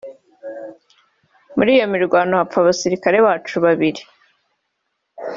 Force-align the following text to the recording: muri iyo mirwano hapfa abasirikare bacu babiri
muri 1.57 1.69
iyo 1.77 1.85
mirwano 1.93 2.33
hapfa 2.41 2.57
abasirikare 2.59 3.17
bacu 3.25 3.55
babiri 3.65 4.01